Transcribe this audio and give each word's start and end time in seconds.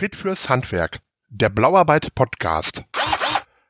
Fit 0.00 0.16
fürs 0.16 0.48
Handwerk, 0.48 1.00
der 1.28 1.50
Blauarbeit 1.50 2.14
Podcast. 2.14 2.86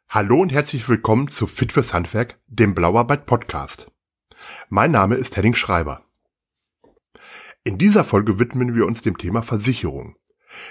Hallo 0.09 0.41
und 0.41 0.53
herzlich 0.53 0.89
willkommen 0.89 1.27
zu 1.27 1.49
Fit 1.49 1.73
fürs 1.73 1.93
Handwerk, 1.93 2.39
dem 2.47 2.73
Blauarbeit 2.73 3.27
Podcast. 3.27 3.91
Mein 4.69 4.93
Name 4.93 5.17
ist 5.17 5.37
Henning 5.37 5.55
Schreiber. 5.57 6.05
In 7.65 7.79
dieser 7.79 8.05
Folge 8.05 8.39
widmen 8.39 8.77
wir 8.77 8.87
uns 8.87 9.03
dem 9.03 9.19
Thema 9.19 9.43
Versicherung. 9.43 10.15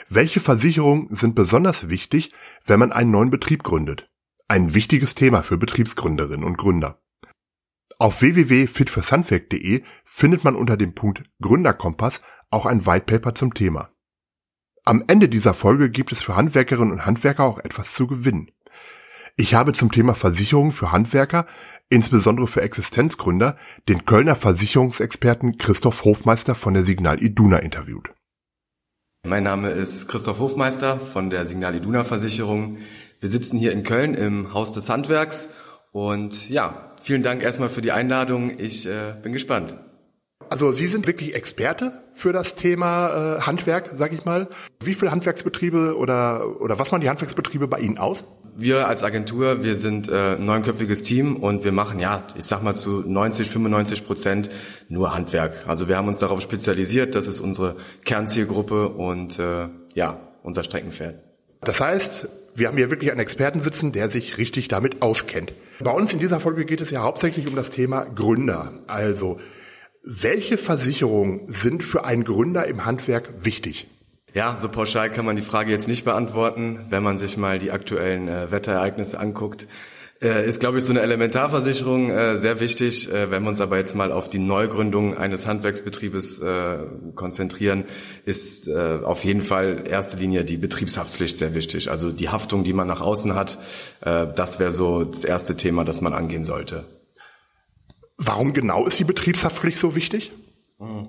Welche 0.07 0.39
Versicherungen 0.39 1.13
sind 1.13 1.35
besonders 1.35 1.89
wichtig, 1.89 2.31
wenn 2.65 2.79
man 2.79 2.93
einen 2.93 3.11
neuen 3.11 3.29
Betrieb 3.29 3.63
gründet? 3.63 4.09
Ein 4.47 4.73
wichtiges 4.73 5.13
Thema 5.13 5.43
für 5.43 5.57
Betriebsgründerinnen 5.57 6.45
und 6.45 6.57
Gründer. 6.57 7.01
Auf 7.97 8.21
www.fitfürshandwerk.de 8.21 9.83
findet 10.05 10.45
man 10.45 10.55
unter 10.55 10.77
dem 10.77 10.95
Punkt 10.95 11.23
Gründerkompass 11.41 12.21
auch 12.49 12.65
ein 12.65 12.85
Whitepaper 12.85 13.35
zum 13.35 13.53
Thema. 13.53 13.91
Am 14.85 15.03
Ende 15.07 15.29
dieser 15.29 15.53
Folge 15.53 15.89
gibt 15.89 16.11
es 16.11 16.21
für 16.21 16.35
Handwerkerinnen 16.35 16.91
und 16.91 17.05
Handwerker 17.05 17.43
auch 17.43 17.59
etwas 17.59 17.93
zu 17.93 18.07
gewinnen. 18.07 18.51
Ich 19.35 19.53
habe 19.53 19.73
zum 19.73 19.91
Thema 19.91 20.15
Versicherung 20.15 20.71
für 20.71 20.91
Handwerker, 20.91 21.45
insbesondere 21.89 22.47
für 22.47 22.61
Existenzgründer, 22.61 23.57
den 23.87 24.05
Kölner 24.05 24.35
Versicherungsexperten 24.35 25.57
Christoph 25.57 26.03
Hofmeister 26.03 26.55
von 26.55 26.73
der 26.73 26.83
Signal 26.83 27.23
Iduna 27.23 27.57
interviewt. 27.57 28.09
Mein 29.25 29.43
Name 29.43 29.71
ist 29.71 30.07
Christoph 30.07 30.39
Hofmeister 30.39 30.99
von 30.99 31.29
der 31.29 31.45
Signal 31.45 31.75
Iduna 31.75 32.03
Versicherung. 32.03 32.77
Wir 33.19 33.29
sitzen 33.29 33.57
hier 33.57 33.73
in 33.73 33.83
Köln 33.83 34.13
im 34.13 34.53
Haus 34.53 34.71
des 34.71 34.89
Handwerks 34.89 35.49
und 35.91 36.49
ja, 36.49 36.95
vielen 37.01 37.23
Dank 37.23 37.43
erstmal 37.43 37.69
für 37.69 37.81
die 37.81 37.91
Einladung. 37.91 38.59
Ich 38.59 38.85
äh, 38.85 39.15
bin 39.21 39.33
gespannt. 39.33 39.75
Also 40.49 40.71
Sie 40.71 40.87
sind 40.87 41.05
wirklich 41.05 41.35
Experte 41.35 42.01
für 42.15 42.33
das 42.33 42.55
Thema 42.55 43.37
äh, 43.37 43.41
Handwerk, 43.41 43.91
sag 43.95 44.13
ich 44.13 44.25
mal. 44.25 44.47
Wie 44.83 44.95
viele 44.95 45.11
Handwerksbetriebe 45.11 45.95
oder, 45.95 46.59
oder 46.59 46.79
was 46.79 46.91
machen 46.91 47.01
die 47.01 47.09
Handwerksbetriebe 47.09 47.67
bei 47.67 47.79
Ihnen 47.79 47.99
aus? 47.99 48.23
Wir 48.55 48.87
als 48.87 49.03
Agentur, 49.03 49.63
wir 49.63 49.75
sind 49.75 50.09
äh, 50.09 50.35
ein 50.35 50.45
neunköpfiges 50.45 51.03
Team 51.03 51.35
und 51.37 51.63
wir 51.63 51.71
machen 51.71 51.99
ja, 51.99 52.23
ich 52.35 52.45
sag 52.45 52.63
mal 52.63 52.75
zu 52.75 53.03
90, 53.05 53.49
95 53.49 54.05
Prozent 54.05 54.49
nur 54.89 55.13
Handwerk. 55.13 55.67
Also 55.67 55.87
wir 55.87 55.97
haben 55.97 56.07
uns 56.07 56.17
darauf 56.17 56.41
spezialisiert, 56.41 57.13
das 57.13 57.27
ist 57.27 57.39
unsere 57.39 57.75
Kernzielgruppe 58.03 58.89
und 58.89 59.37
äh, 59.37 59.67
ja, 59.93 60.19
unser 60.41 60.63
Streckenpferd. 60.63 61.19
Das 61.61 61.79
heißt, 61.79 62.27
wir 62.55 62.67
haben 62.67 62.77
hier 62.77 62.89
wirklich 62.89 63.11
einen 63.11 63.19
Experten 63.19 63.61
sitzen, 63.61 63.91
der 63.91 64.09
sich 64.09 64.37
richtig 64.37 64.67
damit 64.67 65.01
auskennt. 65.01 65.53
Bei 65.79 65.91
uns 65.91 66.11
in 66.11 66.19
dieser 66.19 66.39
Folge 66.39 66.65
geht 66.65 66.81
es 66.81 66.91
ja 66.91 67.03
hauptsächlich 67.03 67.47
um 67.47 67.55
das 67.55 67.69
Thema 67.69 68.05
Gründer. 68.05 68.73
Also 68.87 69.39
welche 70.11 70.57
Versicherungen 70.57 71.41
sind 71.45 71.83
für 71.83 72.03
einen 72.03 72.23
Gründer 72.23 72.65
im 72.65 72.85
Handwerk 72.85 73.45
wichtig? 73.45 73.85
Ja, 74.33 74.57
so 74.57 74.67
pauschal 74.67 75.11
kann 75.11 75.23
man 75.23 75.35
die 75.35 75.43
Frage 75.43 75.71
jetzt 75.71 75.87
nicht 75.87 76.03
beantworten. 76.03 76.87
Wenn 76.89 77.03
man 77.03 77.19
sich 77.19 77.37
mal 77.37 77.59
die 77.59 77.69
aktuellen 77.69 78.27
äh, 78.27 78.51
Wetterereignisse 78.51 79.19
anguckt, 79.19 79.67
äh, 80.19 80.47
ist, 80.47 80.61
glaube 80.61 80.79
ich, 80.79 80.83
so 80.83 80.93
eine 80.93 81.01
Elementarversicherung 81.01 82.09
äh, 82.09 82.39
sehr 82.39 82.59
wichtig. 82.59 83.11
Äh, 83.11 83.29
wenn 83.29 83.43
wir 83.43 83.49
uns 83.49 83.61
aber 83.61 83.77
jetzt 83.77 83.95
mal 83.95 84.11
auf 84.11 84.29
die 84.29 84.39
Neugründung 84.39 85.15
eines 85.15 85.45
Handwerksbetriebes 85.45 86.39
äh, 86.39 86.77
konzentrieren, 87.13 87.85
ist 88.25 88.67
äh, 88.67 88.99
auf 89.03 89.23
jeden 89.23 89.41
Fall 89.41 89.83
erste 89.87 90.17
Linie 90.17 90.43
die 90.43 90.57
Betriebshaftpflicht 90.57 91.37
sehr 91.37 91.53
wichtig. 91.53 91.91
Also 91.91 92.11
die 92.11 92.29
Haftung, 92.29 92.63
die 92.63 92.73
man 92.73 92.87
nach 92.87 93.01
außen 93.01 93.35
hat, 93.35 93.59
das 94.01 94.59
wäre 94.59 94.71
so 94.71 95.03
das 95.03 95.23
erste 95.23 95.55
Thema, 95.55 95.85
das 95.85 96.01
man 96.01 96.13
angehen 96.13 96.45
sollte. 96.45 96.85
Warum 98.19 98.53
genau 98.53 98.85
ist 98.85 98.99
die 98.99 99.05
Betriebshaftpflicht 99.05 99.79
so 99.79 99.95
wichtig? 99.95 100.33
Hm. 100.77 101.07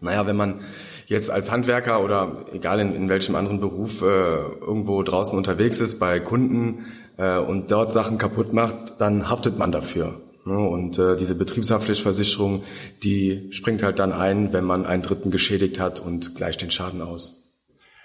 Naja, 0.00 0.26
wenn 0.26 0.36
man 0.36 0.60
jetzt 1.06 1.30
als 1.30 1.50
Handwerker 1.50 2.02
oder 2.02 2.46
egal 2.52 2.80
in, 2.80 2.94
in 2.94 3.08
welchem 3.10 3.34
anderen 3.34 3.60
Beruf 3.60 4.00
äh, 4.00 4.04
irgendwo 4.04 5.02
draußen 5.02 5.36
unterwegs 5.36 5.78
ist 5.80 5.98
bei 5.98 6.20
Kunden 6.20 6.86
äh, 7.18 7.38
und 7.38 7.70
dort 7.70 7.92
Sachen 7.92 8.16
kaputt 8.16 8.52
macht, 8.54 8.98
dann 8.98 9.28
haftet 9.28 9.58
man 9.58 9.72
dafür. 9.72 10.20
Ne? 10.46 10.58
Und 10.58 10.98
äh, 10.98 11.18
diese 11.18 11.34
Betriebshaftpflichtversicherung, 11.34 12.64
die 13.02 13.48
springt 13.52 13.82
halt 13.82 13.98
dann 13.98 14.12
ein, 14.12 14.52
wenn 14.54 14.64
man 14.64 14.86
einen 14.86 15.02
Dritten 15.02 15.30
geschädigt 15.30 15.78
hat 15.78 16.00
und 16.00 16.34
gleicht 16.34 16.62
den 16.62 16.70
Schaden 16.70 17.02
aus. 17.02 17.54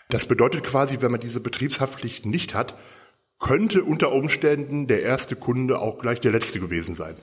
Das 0.10 0.26
bedeutet 0.26 0.64
quasi, 0.64 0.98
wenn 1.00 1.12
man 1.12 1.22
diese 1.22 1.40
Betriebshaftpflicht 1.40 2.26
nicht 2.26 2.54
hat, 2.54 2.76
könnte 3.40 3.84
unter 3.84 4.12
Umständen 4.12 4.88
der 4.88 5.02
erste 5.02 5.36
Kunde 5.36 5.80
auch 5.80 6.00
gleich 6.00 6.20
der 6.20 6.34
letzte 6.34 6.60
gewesen 6.60 6.96
sein. 6.96 7.16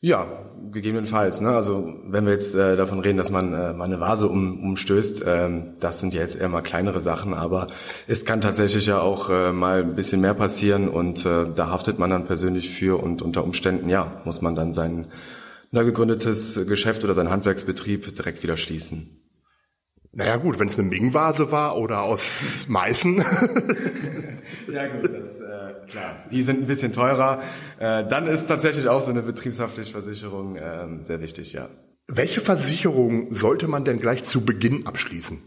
Ja, 0.00 0.48
gegebenenfalls. 0.70 1.40
Ne? 1.40 1.48
Also 1.48 1.94
wenn 2.04 2.24
wir 2.24 2.32
jetzt 2.32 2.54
äh, 2.54 2.76
davon 2.76 3.00
reden, 3.00 3.18
dass 3.18 3.30
man 3.30 3.52
äh, 3.52 3.72
mal 3.72 3.84
eine 3.84 3.98
Vase 3.98 4.28
um, 4.28 4.62
umstößt, 4.62 5.24
ähm, 5.26 5.74
das 5.80 5.98
sind 5.98 6.14
ja 6.14 6.20
jetzt 6.20 6.36
eher 6.36 6.48
mal 6.48 6.60
kleinere 6.62 7.00
Sachen, 7.00 7.34
aber 7.34 7.66
es 8.06 8.24
kann 8.24 8.40
tatsächlich 8.40 8.86
ja 8.86 9.00
auch 9.00 9.28
äh, 9.28 9.52
mal 9.52 9.80
ein 9.80 9.96
bisschen 9.96 10.20
mehr 10.20 10.34
passieren 10.34 10.88
und 10.88 11.26
äh, 11.26 11.46
da 11.52 11.70
haftet 11.70 11.98
man 11.98 12.10
dann 12.10 12.26
persönlich 12.26 12.70
für 12.70 13.02
und 13.02 13.22
unter 13.22 13.42
Umständen, 13.42 13.88
ja, 13.88 14.20
muss 14.24 14.40
man 14.40 14.54
dann 14.54 14.72
sein 14.72 15.06
neu 15.72 15.84
gegründetes 15.84 16.64
Geschäft 16.68 17.02
oder 17.02 17.14
sein 17.14 17.30
Handwerksbetrieb 17.30 18.14
direkt 18.14 18.44
wieder 18.44 18.56
schließen. 18.56 19.17
Naja 20.12 20.36
gut, 20.36 20.58
wenn 20.58 20.68
es 20.68 20.78
eine 20.78 20.88
Ming-Vase 20.88 21.50
war 21.52 21.76
oder 21.76 22.02
aus 22.02 22.66
Meißen. 22.68 23.16
ja 24.72 24.86
gut, 24.88 25.12
das 25.12 25.40
äh, 25.40 25.74
klar. 25.86 26.24
Die 26.32 26.42
sind 26.42 26.60
ein 26.60 26.66
bisschen 26.66 26.92
teurer. 26.92 27.42
Äh, 27.78 28.06
dann 28.06 28.26
ist 28.26 28.46
tatsächlich 28.46 28.88
auch 28.88 29.02
so 29.02 29.10
eine 29.10 29.22
Betriebshaftpflichtversicherung 29.22 30.56
äh, 30.56 31.02
sehr 31.02 31.20
wichtig, 31.20 31.52
ja. 31.52 31.68
Welche 32.06 32.40
Versicherung 32.40 33.34
sollte 33.34 33.68
man 33.68 33.84
denn 33.84 34.00
gleich 34.00 34.24
zu 34.24 34.44
Beginn 34.44 34.86
abschließen? 34.86 35.42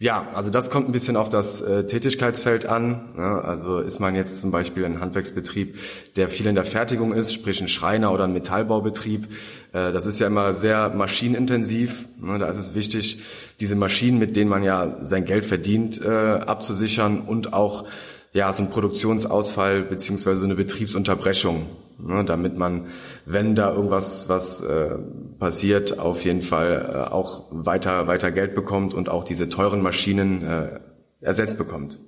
Ja, 0.00 0.28
also 0.32 0.50
das 0.50 0.70
kommt 0.70 0.88
ein 0.88 0.92
bisschen 0.92 1.16
auf 1.16 1.28
das 1.28 1.60
äh, 1.60 1.84
Tätigkeitsfeld 1.84 2.66
an. 2.66 3.08
Ja, 3.16 3.40
also 3.40 3.80
ist 3.80 3.98
man 3.98 4.14
jetzt 4.14 4.40
zum 4.40 4.52
Beispiel 4.52 4.84
ein 4.84 5.00
Handwerksbetrieb, 5.00 5.76
der 6.14 6.28
viel 6.28 6.46
in 6.46 6.54
der 6.54 6.64
Fertigung 6.64 7.12
ist, 7.12 7.34
sprich 7.34 7.60
ein 7.60 7.66
Schreiner 7.66 8.12
oder 8.12 8.24
ein 8.24 8.32
Metallbaubetrieb. 8.32 9.24
Äh, 9.72 9.92
das 9.92 10.06
ist 10.06 10.20
ja 10.20 10.28
immer 10.28 10.54
sehr 10.54 10.90
maschinenintensiv. 10.90 12.06
Ne, 12.20 12.38
da 12.38 12.48
ist 12.48 12.58
es 12.58 12.76
wichtig, 12.76 13.18
diese 13.58 13.74
Maschinen, 13.74 14.20
mit 14.20 14.36
denen 14.36 14.50
man 14.50 14.62
ja 14.62 14.98
sein 15.02 15.24
Geld 15.24 15.44
verdient, 15.44 16.00
äh, 16.00 16.08
abzusichern 16.08 17.20
und 17.20 17.52
auch 17.52 17.84
ja 18.32 18.52
so 18.52 18.62
ein 18.62 18.70
Produktionsausfall 18.70 19.82
beziehungsweise 19.82 20.44
eine 20.44 20.54
Betriebsunterbrechung 20.54 21.66
ne, 21.98 22.24
damit 22.24 22.56
man, 22.56 22.86
wenn 23.26 23.54
da 23.54 23.74
irgendwas 23.74 24.28
was 24.28 24.60
äh, 24.60 24.96
passiert, 25.38 25.98
auf 25.98 26.24
jeden 26.24 26.42
Fall 26.42 26.90
äh, 26.92 27.12
auch 27.12 27.44
weiter 27.50 28.06
weiter 28.06 28.30
Geld 28.32 28.54
bekommt 28.54 28.94
und 28.94 29.08
auch 29.08 29.24
diese 29.24 29.48
teuren 29.48 29.82
Maschinen 29.82 30.46
äh, 30.46 30.80
ersetzt 31.20 31.58
bekommt. 31.58 31.98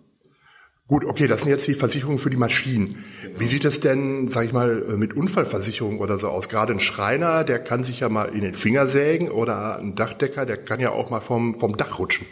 Gut, 0.90 1.04
okay, 1.04 1.28
das 1.28 1.42
sind 1.42 1.50
jetzt 1.50 1.68
die 1.68 1.74
Versicherungen 1.74 2.18
für 2.18 2.30
die 2.30 2.36
Maschinen. 2.36 3.04
Wie 3.38 3.46
sieht 3.46 3.64
es 3.64 3.78
denn, 3.78 4.26
sag 4.26 4.46
ich 4.46 4.52
mal, 4.52 4.82
mit 4.96 5.14
Unfallversicherung 5.14 6.00
oder 6.00 6.18
so 6.18 6.26
aus? 6.26 6.48
Gerade 6.48 6.72
ein 6.72 6.80
Schreiner, 6.80 7.44
der 7.44 7.60
kann 7.60 7.84
sich 7.84 8.00
ja 8.00 8.08
mal 8.08 8.24
in 8.24 8.40
den 8.40 8.54
Finger 8.54 8.88
sägen 8.88 9.30
oder 9.30 9.78
ein 9.78 9.94
Dachdecker, 9.94 10.46
der 10.46 10.56
kann 10.56 10.80
ja 10.80 10.90
auch 10.90 11.08
mal 11.08 11.20
vom, 11.20 11.60
vom 11.60 11.76
Dach 11.76 12.00
rutschen. 12.00 12.26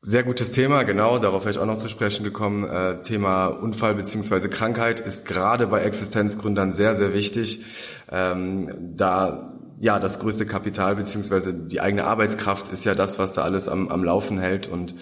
Sehr 0.00 0.22
gutes 0.22 0.52
Thema, 0.52 0.84
genau, 0.84 1.18
darauf 1.18 1.42
wäre 1.42 1.50
ich 1.50 1.58
auch 1.58 1.66
noch 1.66 1.78
zu 1.78 1.88
sprechen 1.88 2.22
gekommen. 2.22 2.62
Äh, 2.68 3.02
Thema 3.02 3.46
Unfall 3.46 3.96
beziehungsweise 3.96 4.48
Krankheit 4.48 5.00
ist 5.00 5.26
gerade 5.26 5.66
bei 5.66 5.82
Existenzgründern 5.82 6.70
sehr, 6.70 6.94
sehr 6.94 7.14
wichtig, 7.14 7.64
ähm, 8.12 8.94
da 8.96 9.51
ja 9.82 9.98
das 9.98 10.20
größte 10.20 10.46
Kapital 10.46 10.94
beziehungsweise 10.94 11.52
die 11.52 11.80
eigene 11.80 12.04
Arbeitskraft 12.04 12.68
ist 12.68 12.84
ja 12.84 12.94
das, 12.94 13.18
was 13.18 13.32
da 13.32 13.42
alles 13.42 13.68
am, 13.68 13.88
am 13.88 14.04
Laufen 14.04 14.38
hält 14.38 14.68
und 14.68 14.94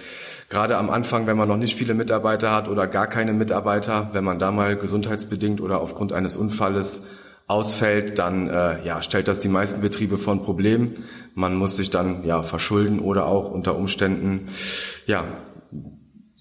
gerade 0.48 0.78
am 0.78 0.88
Anfang, 0.88 1.26
wenn 1.26 1.36
man 1.36 1.48
noch 1.48 1.58
nicht 1.58 1.76
viele 1.76 1.92
Mitarbeiter 1.92 2.50
hat 2.50 2.66
oder 2.66 2.86
gar 2.86 3.06
keine 3.06 3.34
Mitarbeiter, 3.34 4.08
wenn 4.14 4.24
man 4.24 4.38
da 4.38 4.50
mal 4.50 4.76
gesundheitsbedingt 4.76 5.60
oder 5.60 5.82
aufgrund 5.82 6.14
eines 6.14 6.34
Unfalles 6.34 7.02
ausfällt, 7.46 8.18
dann 8.18 8.48
äh, 8.48 8.82
ja, 8.82 9.02
stellt 9.02 9.28
das 9.28 9.38
die 9.38 9.50
meisten 9.50 9.82
Betriebe 9.82 10.16
vor 10.16 10.32
ein 10.32 10.42
Problem. 10.42 10.94
Man 11.34 11.56
muss 11.56 11.76
sich 11.76 11.90
dann 11.90 12.24
ja 12.24 12.42
verschulden 12.42 13.00
oder 13.00 13.26
auch 13.26 13.50
unter 13.50 13.76
Umständen 13.76 14.48
ja 15.04 15.24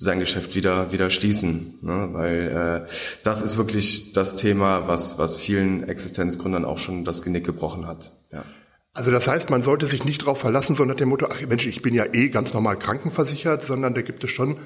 sein 0.02 0.20
Geschäft 0.20 0.56
wieder 0.56 0.94
wieder 0.94 1.10
schließen, 1.10 1.78
ne? 1.82 2.10
weil 2.14 2.86
äh, 2.88 2.90
das 3.26 3.42
ist 3.42 3.58
wirklich 3.58 4.14
das 4.14 4.38
Thema, 4.38 4.88
was 4.88 5.20
was 5.20 5.36
vielen 5.36 5.88
Existenzgründern 5.88 6.64
auch 6.64 6.80
schon 6.80 7.04
das 7.04 7.22
Genick 7.22 7.46
gebrochen 7.46 7.86
hat. 7.86 8.14
Ja. 8.32 8.46
Also 8.94 9.12
das 9.12 9.28
heißt, 9.28 9.50
man 9.50 9.62
sollte 9.62 9.86
sich 9.86 10.06
nicht 10.06 10.22
darauf 10.22 10.40
verlassen, 10.40 10.76
sondern 10.76 10.98
dem 10.98 11.10
Motto, 11.10 11.28
ach 11.30 11.42
Mensch, 11.48 11.68
ich 11.68 11.82
bin 11.82 11.94
ja 11.94 12.06
eh 12.12 12.30
ganz 12.30 12.54
normal 12.54 12.78
krankenversichert, 12.78 13.64
sondern 13.64 13.94
da 13.94 14.02
gibt 14.02 14.24
es 14.24 14.30
schon 14.30 14.58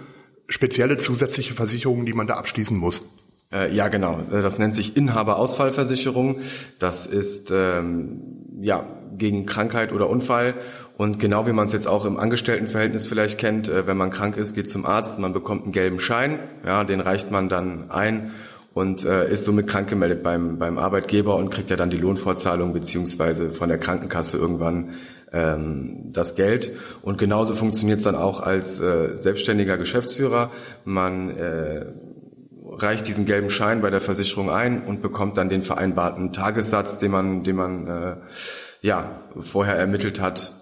spezielle 0.47 0.97
zusätzliche 0.97 1.53
Versicherungen, 1.53 2.05
die 2.05 2.13
man 2.13 2.27
da 2.27 2.35
abschließen 2.35 2.77
muss. 2.77 3.01
Äh, 3.51 3.73
ja, 3.73 3.87
genau. 3.87 4.21
Äh, 4.31 4.41
das 4.41 4.59
nennt 4.59 4.75
sich 4.75 4.95
Inhaberausfallversicherung. 4.95 6.41
Das 6.77 7.07
ist 7.07 7.51
ähm, 7.51 8.21
ja 8.61 8.87
gegen 9.17 9.45
Krankheit 9.45 9.91
oder 9.91 10.09
Unfall. 10.09 10.55
Und 10.95 11.19
genau 11.19 11.47
wie 11.47 11.53
man 11.53 11.65
es 11.65 11.73
jetzt 11.73 11.87
auch 11.87 12.05
im 12.05 12.17
Angestelltenverhältnis 12.17 13.05
vielleicht 13.05 13.37
kennt, 13.37 13.67
äh, 13.67 13.87
wenn 13.87 13.97
man 13.97 14.11
krank 14.11 14.37
ist, 14.37 14.53
geht 14.53 14.67
zum 14.67 14.85
Arzt, 14.85 15.19
man 15.19 15.33
bekommt 15.33 15.63
einen 15.63 15.71
gelben 15.71 15.99
Schein, 15.99 16.39
ja, 16.65 16.83
den 16.83 16.99
reicht 16.99 17.31
man 17.31 17.49
dann 17.49 17.89
ein 17.89 18.31
und 18.73 19.05
äh, 19.05 19.31
ist 19.31 19.45
somit 19.45 19.67
krank 19.67 19.87
gemeldet 19.87 20.23
beim, 20.23 20.57
beim 20.57 20.77
Arbeitgeber 20.77 21.35
und 21.35 21.49
kriegt 21.49 21.69
ja 21.69 21.77
dann 21.77 21.89
die 21.89 21.97
Lohnfortzahlung 21.97 22.73
beziehungsweise 22.73 23.51
von 23.51 23.69
der 23.69 23.77
Krankenkasse 23.77 24.37
irgendwann 24.37 24.91
ähm, 25.31 26.09
das 26.11 26.35
Geld. 26.35 26.71
Und 27.01 27.17
genauso 27.17 27.53
funktioniert 27.53 27.99
es 27.99 28.03
dann 28.03 28.15
auch 28.15 28.39
als 28.39 28.79
äh, 28.79 29.15
selbstständiger 29.15 29.77
Geschäftsführer. 29.77 30.51
Man 30.85 31.31
äh, 31.31 31.85
reicht 32.71 33.07
diesen 33.07 33.25
gelben 33.25 33.49
Schein 33.49 33.81
bei 33.81 33.89
der 33.89 34.01
Versicherung 34.01 34.49
ein 34.49 34.83
und 34.83 35.01
bekommt 35.01 35.37
dann 35.37 35.49
den 35.49 35.63
vereinbarten 35.63 36.33
Tagessatz, 36.33 36.97
den 36.97 37.11
man, 37.11 37.43
den 37.43 37.55
man 37.55 37.87
äh, 37.87 38.15
ja 38.81 39.21
vorher 39.39 39.75
ermittelt 39.75 40.19
hat, 40.19 40.53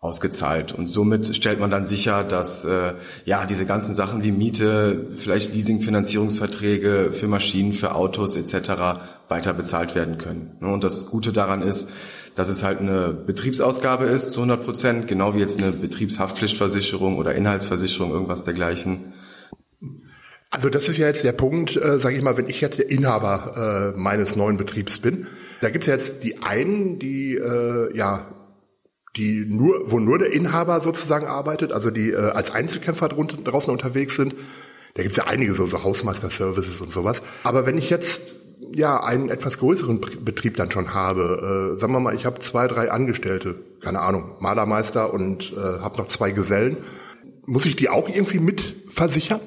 ausgezahlt. 0.00 0.72
Und 0.72 0.88
somit 0.88 1.36
stellt 1.36 1.60
man 1.60 1.70
dann 1.70 1.84
sicher, 1.84 2.24
dass 2.24 2.64
äh, 2.64 2.94
ja 3.26 3.44
diese 3.44 3.66
ganzen 3.66 3.94
Sachen 3.94 4.24
wie 4.24 4.32
Miete, 4.32 5.08
vielleicht 5.14 5.54
Leasing-Finanzierungsverträge 5.54 7.10
für 7.12 7.28
Maschinen, 7.28 7.74
für 7.74 7.94
Autos 7.94 8.34
etc. 8.34 8.70
weiter 9.28 9.52
bezahlt 9.52 9.94
werden 9.94 10.16
können. 10.16 10.56
Und 10.60 10.84
das 10.84 11.06
Gute 11.06 11.32
daran 11.32 11.60
ist, 11.60 11.90
dass 12.34 12.48
es 12.48 12.62
halt 12.62 12.80
eine 12.80 13.08
Betriebsausgabe 13.08 14.06
ist 14.06 14.30
zu 14.30 14.40
100 14.40 14.64
Prozent, 14.64 15.08
genau 15.08 15.34
wie 15.34 15.40
jetzt 15.40 15.62
eine 15.62 15.72
Betriebshaftpflichtversicherung 15.72 17.18
oder 17.18 17.34
Inhaltsversicherung, 17.34 18.10
irgendwas 18.10 18.42
dergleichen. 18.42 19.12
Also 20.48 20.70
das 20.70 20.88
ist 20.88 20.96
ja 20.96 21.08
jetzt 21.08 21.24
der 21.24 21.32
Punkt, 21.32 21.76
äh, 21.76 21.98
sage 21.98 22.16
ich 22.16 22.22
mal, 22.22 22.38
wenn 22.38 22.48
ich 22.48 22.62
jetzt 22.62 22.78
der 22.78 22.90
Inhaber 22.90 23.92
äh, 23.94 23.98
meines 23.98 24.34
neuen 24.34 24.56
Betriebs 24.56 24.98
bin, 24.98 25.26
da 25.60 25.68
gibt 25.68 25.84
es 25.84 25.88
ja 25.88 25.94
jetzt 25.94 26.24
die 26.24 26.42
einen, 26.42 26.98
die 26.98 27.34
äh, 27.34 27.94
ja 27.94 28.39
die 29.16 29.44
nur, 29.46 29.90
wo 29.90 29.98
nur 29.98 30.18
der 30.18 30.32
Inhaber 30.32 30.80
sozusagen 30.80 31.26
arbeitet, 31.26 31.72
also 31.72 31.90
die 31.90 32.10
äh, 32.10 32.16
als 32.16 32.52
Einzelkämpfer 32.52 33.08
drunter, 33.08 33.38
draußen 33.38 33.72
unterwegs 33.72 34.16
sind. 34.16 34.34
Da 34.94 35.02
gibt's 35.02 35.16
ja 35.16 35.26
einige 35.26 35.54
so, 35.54 35.66
so 35.66 35.82
Hausmeister-Services 35.82 36.80
und 36.80 36.90
sowas. 36.92 37.22
Aber 37.42 37.66
wenn 37.66 37.78
ich 37.78 37.90
jetzt 37.90 38.36
ja 38.72 39.02
einen 39.02 39.28
etwas 39.28 39.58
größeren 39.58 40.00
Betrieb 40.24 40.56
dann 40.56 40.70
schon 40.70 40.94
habe, 40.94 41.74
äh, 41.76 41.80
sagen 41.80 41.92
wir 41.92 42.00
mal, 42.00 42.14
ich 42.14 42.26
habe 42.26 42.40
zwei, 42.40 42.68
drei 42.68 42.90
Angestellte, 42.90 43.56
keine 43.80 44.00
Ahnung, 44.00 44.36
Malermeister 44.40 45.12
und 45.12 45.52
äh, 45.52 45.56
habe 45.56 45.98
noch 45.98 46.08
zwei 46.08 46.30
Gesellen, 46.30 46.76
muss 47.46 47.66
ich 47.66 47.76
die 47.76 47.88
auch 47.88 48.08
irgendwie 48.08 48.38
mitversichern? 48.38 49.40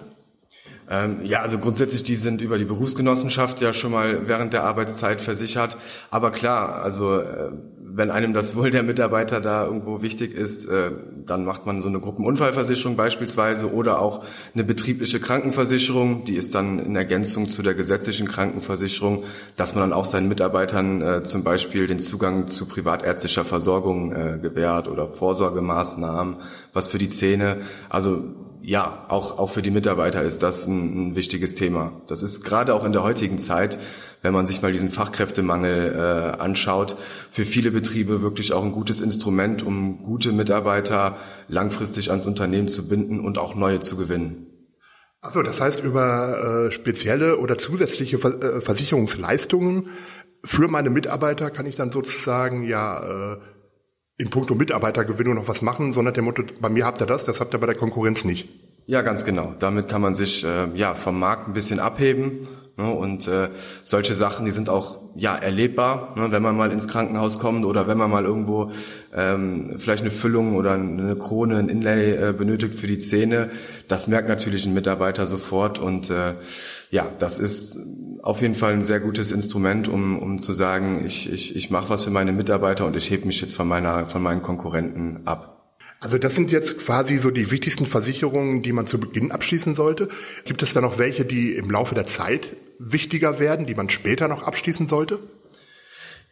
Ähm, 0.90 1.24
ja, 1.24 1.42
also 1.42 1.58
grundsätzlich, 1.58 2.04
die 2.04 2.18
sind 2.18 2.42
über 2.42 2.58
die 2.58 2.66
Berufsgenossenschaft 2.66 3.62
ja 3.62 3.72
schon 3.72 3.92
mal 3.92 4.28
während 4.28 4.54
der 4.54 4.64
Arbeitszeit 4.64 5.22
versichert. 5.22 5.78
Aber 6.12 6.32
klar, 6.32 6.82
also 6.84 7.20
äh, 7.20 7.52
wenn 7.96 8.10
einem 8.10 8.34
das 8.34 8.56
Wohl 8.56 8.72
der 8.72 8.82
Mitarbeiter 8.82 9.40
da 9.40 9.66
irgendwo 9.66 10.02
wichtig 10.02 10.34
ist, 10.34 10.66
äh, 10.66 10.92
dann 11.26 11.46
macht 11.46 11.66
man 11.68 11.80
so 11.80 11.88
eine 11.88 12.00
Gruppenunfallversicherung 12.00 12.96
beispielsweise 12.96 13.72
oder 13.72 14.00
auch 14.00 14.24
eine 14.56 14.64
betriebliche 14.64 15.20
Krankenversicherung. 15.20 16.26
Die 16.26 16.36
ist 16.36 16.56
dann 16.56 16.80
in 16.80 16.96
Ergänzung 16.96 17.50
zu 17.50 17.62
der 17.62 17.76
gesetzlichen 17.76 18.28
Krankenversicherung, 18.28 19.24
dass 19.56 19.76
man 19.76 19.84
dann 19.84 19.94
auch 19.94 20.06
seinen 20.06 20.28
Mitarbeitern 20.28 21.02
äh, 21.02 21.24
zum 21.24 21.44
Beispiel 21.44 21.86
den 21.86 22.00
Zugang 22.00 22.48
zu 22.48 22.66
privatärztlicher 22.66 23.46
Versorgung 23.46 24.12
äh, 24.12 24.40
gewährt 24.42 24.88
oder 24.88 25.08
Vorsorgemaßnahmen, 25.08 26.38
was 26.74 26.88
für 26.88 26.98
die 26.98 27.10
Zähne. 27.10 27.58
Also 27.90 28.24
ja, 28.64 29.06
auch, 29.10 29.38
auch 29.38 29.52
für 29.52 29.62
die 29.62 29.72
Mitarbeiter 29.72 30.24
ist 30.24 30.42
das 30.42 30.66
ein, 30.66 31.10
ein 31.10 31.16
wichtiges 31.16 31.54
Thema. 31.54 31.92
Das 32.08 32.24
ist 32.24 32.44
gerade 32.44 32.74
auch 32.74 32.86
in 32.86 32.94
der 32.94 33.04
heutigen 33.04 33.38
Zeit 33.38 33.78
wenn 34.24 34.34
man 34.34 34.48
sich 34.48 34.62
mal 34.62 34.72
diesen 34.72 34.90
Fachkräftemangel 34.90 35.94
äh, 35.96 36.42
anschaut, 36.42 36.98
für 37.30 37.46
viele 37.46 37.72
Betriebe 37.72 38.22
wirklich 38.22 38.54
auch 38.54 38.64
ein 38.64 38.72
gutes 38.72 39.02
Instrument, 39.02 39.62
um 39.62 40.02
gute 40.02 40.32
Mitarbeiter 40.32 41.18
langfristig 41.50 42.10
ans 42.10 42.26
Unternehmen 42.26 42.70
zu 42.70 42.88
binden 42.88 43.20
und 43.20 43.38
auch 43.38 43.54
neue 43.54 43.82
zu 43.82 43.98
gewinnen. 43.98 44.48
Also 45.22 45.42
das 45.42 45.62
heißt, 45.62 45.84
über 45.84 46.68
äh, 46.68 46.72
spezielle 46.72 47.38
oder 47.38 47.58
zusätzliche 47.58 48.18
Ver 48.18 48.42
äh, 48.42 48.62
Versicherungsleistungen 48.62 49.90
für 50.44 50.68
meine 50.68 50.90
Mitarbeiter 50.90 51.50
kann 51.50 51.66
ich 51.66 51.76
dann 51.76 51.92
sozusagen 51.92 52.64
ja 52.64 53.34
äh, 53.34 53.38
in 54.18 54.30
puncto 54.30 54.56
Mitarbeitergewinnung 54.56 55.36
noch 55.36 55.48
was 55.48 55.62
machen, 55.62 55.94
sondern 55.94 56.14
der 56.14 56.24
Motto, 56.24 56.44
bei 56.60 56.70
mir 56.70 56.86
habt 56.86 57.02
ihr 57.02 57.08
das, 57.08 57.26
das 57.26 57.40
habt 57.40 57.54
ihr 57.54 57.60
bei 57.60 57.68
der 57.68 57.76
Konkurrenz 57.76 58.26
nicht. 58.26 58.50
Ja, 58.86 59.02
ganz 59.02 59.24
genau. 59.24 59.56
Damit 59.60 59.88
kann 59.88 60.02
man 60.02 60.16
sich 60.16 60.44
äh, 60.44 60.68
ja 60.76 60.94
vom 60.94 61.20
Markt 61.20 61.48
ein 61.48 61.54
bisschen 61.54 61.80
abheben 61.80 62.48
Ne? 62.76 62.92
Und 62.92 63.28
äh, 63.28 63.50
solche 63.84 64.16
Sachen, 64.16 64.46
die 64.46 64.52
sind 64.52 64.68
auch 64.68 64.98
ja 65.16 65.36
erlebbar, 65.36 66.16
ne? 66.18 66.32
wenn 66.32 66.42
man 66.42 66.58
mal 66.58 66.72
ins 66.72 66.88
Krankenhaus 66.88 67.38
kommt 67.38 67.66
oder 67.66 67.88
wenn 67.88 68.00
man 68.00 68.10
mal 68.10 68.26
irgendwo 68.26 68.72
ähm, 69.14 69.76
vielleicht 69.78 70.02
eine 70.02 70.10
Füllung 70.10 70.56
oder 70.56 70.72
eine 70.74 71.16
Krone, 71.16 71.58
ein 71.58 71.70
Inlay 71.70 72.14
äh, 72.14 72.34
benötigt 72.34 72.74
für 72.74 72.88
die 72.88 72.98
Zähne. 72.98 73.52
Das 73.88 74.08
merkt 74.08 74.28
natürlich 74.28 74.66
ein 74.66 74.74
Mitarbeiter 74.74 75.28
sofort 75.28 75.78
und 75.78 76.10
äh, 76.10 76.34
ja, 76.90 77.08
das 77.20 77.38
ist 77.38 77.78
auf 78.24 78.42
jeden 78.42 78.56
Fall 78.56 78.74
ein 78.74 78.84
sehr 78.84 79.00
gutes 79.00 79.32
Instrument, 79.32 79.88
um, 79.88 80.18
um 80.20 80.40
zu 80.40 80.54
sagen, 80.54 81.04
ich, 81.06 81.32
ich, 81.32 81.56
ich 81.56 81.70
mache 81.70 81.90
was 81.90 82.04
für 82.04 82.12
meine 82.12 82.32
Mitarbeiter 82.32 82.88
und 82.88 82.96
ich 82.96 83.10
hebe 83.12 83.28
mich 83.28 83.42
jetzt 83.42 83.56
von 83.56 83.68
meiner 83.68 84.08
von 84.08 84.22
meinen 84.24 84.42
Konkurrenten 84.42 85.22
ab. 85.26 85.54
Also 86.00 86.18
das 86.18 86.36
sind 86.36 86.52
jetzt 86.52 86.80
quasi 86.80 87.18
so 87.18 87.32
die 87.32 87.50
wichtigsten 87.50 87.86
Versicherungen, 87.86 88.62
die 88.62 88.74
man 88.74 88.88
zu 88.88 89.00
Beginn 89.00 89.32
abschließen 89.32 89.74
sollte. 89.74 90.10
Gibt 90.44 90.62
es 90.62 90.74
da 90.74 90.82
noch 90.82 90.98
welche, 90.98 91.24
die 91.24 91.54
im 91.54 91.72
Laufe 91.72 91.96
der 91.96 92.06
Zeit 92.08 92.50
wichtiger 92.80 93.40
werden, 93.40 93.66
die 93.66 93.76
man 93.76 93.90
später 93.90 94.28
noch 94.28 94.44
abschließen 94.44 94.88
sollte? 94.88 95.20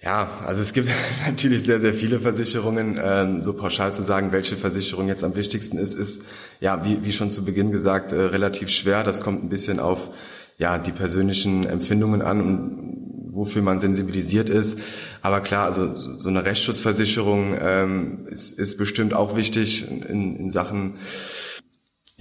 Ja, 0.04 0.30
also 0.46 0.62
es 0.62 0.74
gibt 0.74 0.90
natürlich 1.26 1.64
sehr, 1.64 1.80
sehr 1.80 1.94
viele 1.94 2.20
Versicherungen. 2.20 3.00
Ähm, 3.02 3.42
so 3.42 3.54
pauschal 3.54 3.94
zu 3.94 4.02
sagen, 4.02 4.32
welche 4.32 4.56
Versicherung 4.56 5.08
jetzt 5.08 5.24
am 5.24 5.36
wichtigsten 5.36 5.78
ist, 5.78 5.94
ist 5.94 6.24
ja, 6.60 6.84
wie, 6.84 7.04
wie 7.04 7.12
schon 7.12 7.30
zu 7.30 7.46
Beginn 7.46 7.72
gesagt, 7.72 8.12
äh, 8.12 8.20
relativ 8.20 8.70
schwer. 8.70 9.04
Das 9.04 9.22
kommt 9.22 9.44
ein 9.44 9.50
bisschen 9.50 9.80
auf 9.80 10.10
ja, 10.58 10.78
die 10.78 10.92
persönlichen 10.92 11.66
Empfindungen 11.66 12.22
an 12.22 12.42
und 12.42 12.92
wofür 13.34 13.62
man 13.62 13.80
sensibilisiert 13.80 14.50
ist. 14.50 14.80
Aber 15.22 15.40
klar, 15.42 15.66
also 15.66 15.96
so 15.96 16.30
eine 16.30 16.44
Rechtsschutzversicherung 16.44 17.56
ähm, 17.60 18.28
ist, 18.30 18.60
ist 18.60 18.78
bestimmt 18.78 19.14
auch 19.14 19.36
wichtig 19.36 19.90
in, 19.90 20.36
in 20.36 20.50
Sachen 20.50 20.96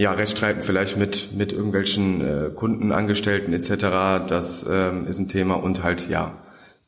ja, 0.01 0.13
Rechtsstreiten 0.13 0.63
vielleicht 0.63 0.97
mit, 0.97 1.35
mit 1.37 1.53
irgendwelchen 1.53 2.21
äh, 2.23 2.51
Kunden, 2.55 2.91
etc. 2.91 4.27
Das 4.27 4.65
ähm, 4.67 5.07
ist 5.07 5.19
ein 5.19 5.29
Thema 5.29 5.57
und 5.63 5.83
halt 5.83 6.09
ja 6.09 6.33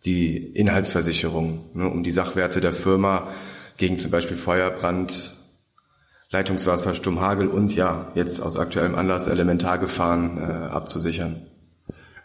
die 0.06 0.38
Inhaltsversicherung, 0.38 1.72
ne, 1.74 1.90
um 1.90 2.04
die 2.04 2.10
Sachwerte 2.10 2.62
der 2.62 2.72
Firma 2.72 3.28
gegen 3.76 3.98
zum 3.98 4.10
Beispiel 4.10 4.38
Feuerbrand, 4.38 5.34
Leitungswasser, 6.30 6.94
Sturmhagel 6.94 7.48
und 7.48 7.76
ja 7.76 8.10
jetzt 8.14 8.40
aus 8.40 8.56
aktuellem 8.56 8.94
Anlass 8.94 9.26
Elementargefahren 9.26 10.38
äh, 10.38 10.42
abzusichern. 10.70 11.46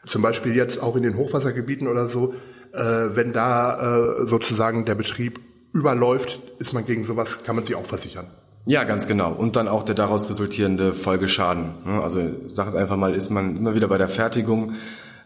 Zum 0.06 0.22
Beispiel 0.22 0.56
jetzt 0.56 0.82
auch 0.82 0.96
in 0.96 1.04
den 1.04 1.18
Hochwassergebieten 1.18 1.90
oder 1.90 2.08
so, 2.08 2.34
äh, 2.72 2.80
wenn 2.80 3.34
da 3.34 4.22
äh, 4.22 4.26
sozusagen 4.26 4.86
der 4.86 4.96
Betrieb 4.96 5.42
überläuft, 5.74 6.42
ist 6.60 6.72
man 6.72 6.86
gegen 6.86 7.04
sowas, 7.04 7.44
kann 7.44 7.58
man 7.58 7.66
sich 7.66 7.76
auch 7.76 7.86
versichern. 7.86 8.28
Ja, 8.68 8.84
ganz 8.84 9.08
genau. 9.08 9.32
Und 9.32 9.56
dann 9.56 9.70
auch 9.70 9.84
der 9.84 9.96
daraus 9.96 10.30
resultierende 10.30 10.94
Folgeschaden. 10.94 11.70
Also 11.86 12.20
sag 12.48 12.68
es 12.68 12.76
einfach 12.76 12.98
mal, 12.98 13.16
ist 13.16 13.30
man 13.30 13.56
immer 13.56 13.76
wieder 13.76 13.88
bei 13.88 13.98
der 13.98 14.10
Fertigung, 14.10 14.74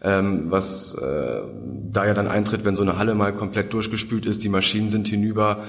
ähm, 0.00 0.44
was 0.48 0.94
äh, 0.94 1.40
da 1.90 2.06
ja 2.06 2.14
dann 2.14 2.28
eintritt, 2.28 2.64
wenn 2.64 2.76
so 2.76 2.82
eine 2.82 2.98
Halle 2.98 3.16
mal 3.16 3.32
komplett 3.32 3.72
durchgespült 3.72 4.26
ist, 4.26 4.44
die 4.44 4.48
Maschinen 4.48 4.90
sind 4.90 5.08
hinüber. 5.08 5.64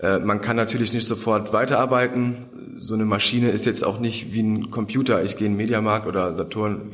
Äh, 0.00 0.20
man 0.20 0.40
kann 0.40 0.56
natürlich 0.56 0.94
nicht 0.94 1.06
sofort 1.06 1.52
weiterarbeiten. 1.52 2.46
So 2.76 2.94
eine 2.94 3.04
Maschine 3.04 3.50
ist 3.50 3.66
jetzt 3.66 3.84
auch 3.84 4.00
nicht 4.00 4.32
wie 4.32 4.42
ein 4.42 4.70
Computer. 4.70 5.22
Ich 5.22 5.36
gehe 5.36 5.48
in 5.48 5.52
den 5.52 5.58
Mediamarkt 5.58 6.06
oder 6.06 6.34
Saturn, 6.34 6.90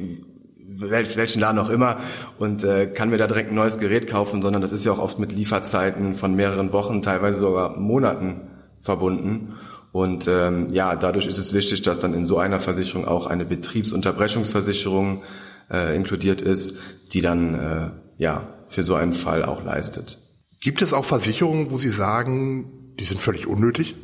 welchen 0.66 1.40
Laden 1.40 1.60
auch 1.60 1.70
immer 1.70 1.98
und 2.40 2.64
äh, 2.64 2.88
kann 2.88 3.08
mir 3.08 3.18
da 3.18 3.28
direkt 3.28 3.50
ein 3.52 3.54
neues 3.54 3.78
Gerät 3.78 4.08
kaufen, 4.08 4.42
sondern 4.42 4.62
das 4.62 4.72
ist 4.72 4.84
ja 4.84 4.90
auch 4.90 4.98
oft 4.98 5.20
mit 5.20 5.30
Lieferzeiten 5.30 6.14
von 6.14 6.34
mehreren 6.34 6.72
Wochen, 6.72 7.02
teilweise 7.02 7.38
sogar 7.38 7.78
Monaten 7.78 8.40
verbunden. 8.80 9.54
Und 9.94 10.26
ähm, 10.26 10.70
ja, 10.70 10.96
dadurch 10.96 11.28
ist 11.28 11.38
es 11.38 11.54
wichtig, 11.54 11.82
dass 11.82 12.00
dann 12.00 12.14
in 12.14 12.26
so 12.26 12.36
einer 12.36 12.58
Versicherung 12.58 13.06
auch 13.06 13.26
eine 13.26 13.44
Betriebsunterbrechungsversicherung 13.44 15.22
äh, 15.70 15.94
inkludiert 15.94 16.40
ist, 16.40 16.78
die 17.12 17.20
dann 17.20 17.54
äh, 17.54 17.90
ja 18.18 18.48
für 18.66 18.82
so 18.82 18.96
einen 18.96 19.14
Fall 19.14 19.44
auch 19.44 19.62
leistet. 19.62 20.18
Gibt 20.60 20.82
es 20.82 20.92
auch 20.92 21.04
Versicherungen, 21.04 21.70
wo 21.70 21.78
Sie 21.78 21.90
sagen, 21.90 22.96
die 22.98 23.04
sind 23.04 23.20
völlig 23.20 23.46
unnötig? 23.46 23.94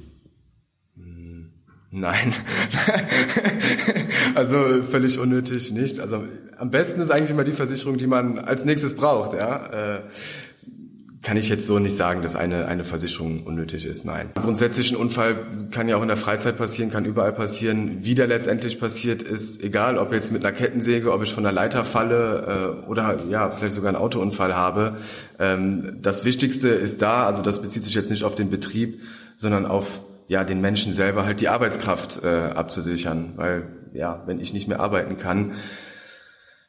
Nein, 1.90 2.34
also 4.36 4.84
völlig 4.88 5.18
unnötig 5.18 5.72
nicht. 5.72 5.98
Also 5.98 6.22
am 6.56 6.70
besten 6.70 7.00
ist 7.00 7.10
eigentlich 7.10 7.30
immer 7.30 7.42
die 7.42 7.50
Versicherung, 7.50 7.98
die 7.98 8.06
man 8.06 8.38
als 8.38 8.64
nächstes 8.64 8.94
braucht. 8.94 9.32
Ja, 9.34 9.96
äh, 9.96 10.02
kann 11.22 11.36
ich 11.36 11.50
jetzt 11.50 11.66
so 11.66 11.78
nicht 11.78 11.94
sagen, 11.94 12.22
dass 12.22 12.34
eine 12.34 12.66
eine 12.66 12.84
Versicherung 12.84 13.42
unnötig 13.42 13.84
ist. 13.84 14.04
Nein. 14.06 14.30
Grundsätzlich 14.34 14.90
ein 14.90 14.96
Unfall 14.96 15.68
kann 15.70 15.86
ja 15.86 15.96
auch 15.96 16.02
in 16.02 16.08
der 16.08 16.16
Freizeit 16.16 16.56
passieren, 16.56 16.90
kann 16.90 17.04
überall 17.04 17.32
passieren. 17.32 17.98
Wie 18.00 18.14
der 18.14 18.26
letztendlich 18.26 18.80
passiert, 18.80 19.20
ist 19.20 19.62
egal, 19.62 19.98
ob 19.98 20.12
jetzt 20.12 20.32
mit 20.32 20.44
einer 20.44 20.56
Kettensäge, 20.56 21.12
ob 21.12 21.22
ich 21.22 21.34
von 21.34 21.42
der 21.42 21.52
Leiter 21.52 21.84
falle 21.84 22.82
äh, 22.86 22.88
oder 22.88 23.24
ja 23.28 23.50
vielleicht 23.50 23.74
sogar 23.74 23.90
einen 23.90 23.98
Autounfall 23.98 24.56
habe. 24.56 24.96
Ähm, 25.38 25.98
das 26.00 26.24
Wichtigste 26.24 26.68
ist 26.68 27.02
da, 27.02 27.26
also 27.26 27.42
das 27.42 27.60
bezieht 27.60 27.84
sich 27.84 27.94
jetzt 27.94 28.10
nicht 28.10 28.24
auf 28.24 28.34
den 28.34 28.48
Betrieb, 28.48 29.02
sondern 29.36 29.66
auf 29.66 30.00
ja, 30.26 30.44
den 30.44 30.60
Menschen 30.60 30.92
selber 30.92 31.24
halt 31.24 31.40
die 31.40 31.48
Arbeitskraft 31.48 32.22
äh, 32.22 32.28
abzusichern. 32.28 33.32
Weil, 33.36 33.64
ja, 33.92 34.22
wenn 34.26 34.40
ich 34.40 34.54
nicht 34.54 34.68
mehr 34.68 34.80
arbeiten 34.80 35.18
kann, 35.18 35.52